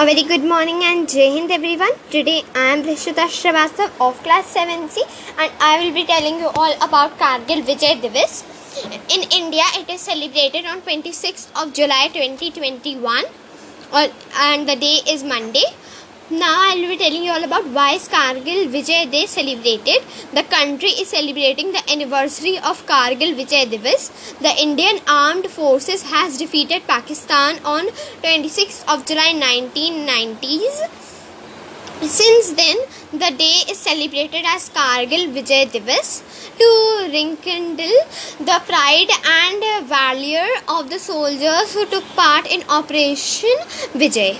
A 0.00 0.04
very 0.06 0.22
good 0.22 0.44
morning 0.50 0.78
and 0.82 1.06
Jai 1.12 1.24
Hind 1.32 1.50
everyone. 1.54 1.90
Today 2.12 2.42
I 2.54 2.68
am 2.74 2.82
Rishita 2.84 3.24
Srivastav 3.32 3.90
of 4.04 4.22
class 4.22 4.54
7C 4.54 5.02
and 5.38 5.52
I 5.60 5.72
will 5.80 5.92
be 5.92 6.04
telling 6.06 6.38
you 6.38 6.46
all 6.60 6.72
about 6.86 7.18
Kargil 7.18 7.60
Vijay 7.70 8.00
Diwas. 8.04 8.38
In 9.14 9.24
India 9.40 9.66
it 9.80 9.90
is 9.90 10.00
celebrated 10.00 10.64
on 10.64 10.80
26th 10.80 11.48
of 11.62 11.74
July 11.74 12.08
2021 12.14 13.24
and 14.46 14.66
the 14.66 14.76
day 14.76 15.00
is 15.06 15.22
Monday. 15.22 15.66
Now 16.32 16.70
I 16.70 16.76
will 16.76 16.90
be 16.90 16.96
telling 16.96 17.24
you 17.24 17.32
all 17.32 17.42
about 17.42 17.66
why 17.76 17.98
Kargil 17.98 18.68
Vijay 18.72 19.10
Day 19.10 19.26
celebrated. 19.26 20.04
The 20.32 20.44
country 20.44 20.90
is 20.90 21.08
celebrating 21.08 21.72
the 21.72 21.82
anniversary 21.90 22.56
of 22.58 22.86
Kargil 22.86 23.34
Vijay 23.34 23.64
Diwas. 23.68 24.12
The 24.38 24.52
Indian 24.62 25.00
Armed 25.08 25.48
Forces 25.48 26.04
has 26.04 26.38
defeated 26.38 26.86
Pakistan 26.86 27.58
on 27.64 27.88
26th 28.22 28.84
of 28.86 29.04
July 29.06 29.32
1990s. 29.34 30.88
Since 32.02 32.52
then, 32.52 32.76
the 33.10 33.32
day 33.36 33.64
is 33.68 33.78
celebrated 33.78 34.44
as 34.46 34.68
Kargil 34.68 35.34
Vijay 35.34 35.66
Diwas 35.72 36.22
to 36.60 36.70
rekindle 37.16 37.98
the 38.38 38.62
pride 38.68 39.10
and 39.26 39.88
valor 39.88 40.46
of 40.68 40.90
the 40.90 41.00
soldiers 41.00 41.74
who 41.74 41.86
took 41.86 42.04
part 42.14 42.46
in 42.46 42.62
Operation 42.68 43.56
Vijay. 43.94 44.38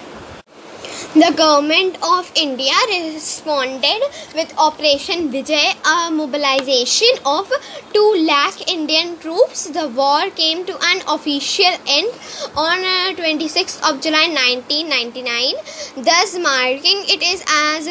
The 1.12 1.32
government 1.37 1.96
of 2.05 2.30
India 2.37 2.73
responded 2.88 4.01
with 4.32 4.55
Operation 4.56 5.32
Vijay, 5.32 5.74
a 5.84 6.09
mobilization 6.09 7.09
of 7.27 7.51
2 7.92 8.14
lakh 8.28 8.70
Indian 8.70 9.18
troops. 9.18 9.65
The 9.70 9.88
war 9.88 10.30
came 10.30 10.65
to 10.66 10.78
an 10.80 11.02
official 11.09 11.74
end 11.88 12.12
on 12.54 12.78
uh, 12.78 13.15
26th 13.16 13.82
of 13.91 14.01
July 14.01 14.28
1999, 14.28 16.04
thus 16.04 16.38
marking 16.38 17.02
it 17.09 17.24
is 17.24 17.42
as 17.42 17.88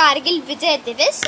Kargil 0.00 0.42
Vijay 0.42 0.82
Diwas. 0.82 1.24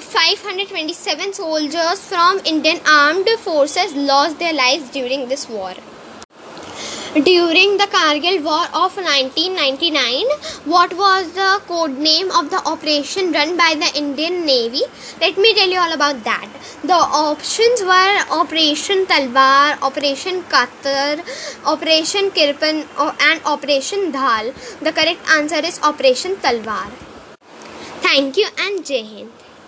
527 0.00 1.34
soldiers 1.34 2.00
from 2.00 2.40
Indian 2.44 2.80
armed 2.84 3.28
forces 3.38 3.94
lost 3.94 4.40
their 4.40 4.54
lives 4.54 4.90
during 4.90 5.28
this 5.28 5.48
war. 5.48 5.74
During 7.24 7.78
the 7.78 7.86
Kargil 7.92 8.44
War 8.44 8.66
of 8.72 8.96
1999, 8.96 10.26
what 10.66 10.92
was 10.94 11.32
the 11.32 11.60
code 11.66 11.98
name 11.98 12.30
of 12.30 12.50
the 12.50 12.60
operation 12.64 13.32
run 13.32 13.56
by 13.56 13.74
the 13.74 13.90
Indian 13.98 14.46
Navy? 14.46 14.82
Let 15.20 15.36
me 15.36 15.52
tell 15.54 15.68
you 15.68 15.80
all 15.80 15.92
about 15.92 16.22
that. 16.22 16.48
The 16.84 16.94
options 16.94 17.82
were 17.82 18.40
Operation 18.40 19.04
Talwar, 19.06 19.82
Operation 19.82 20.44
Katar, 20.44 21.18
Operation 21.64 22.30
Kirpan, 22.30 22.86
and 23.20 23.42
Operation 23.44 24.12
Dhal. 24.12 24.54
The 24.80 24.92
correct 24.92 25.28
answer 25.30 25.58
is 25.64 25.80
Operation 25.82 26.36
Talwar. 26.36 26.88
Thank 28.00 28.36
you 28.36 28.46
and 28.58 28.84
Jai 28.86 29.02
Hind. 29.02 29.47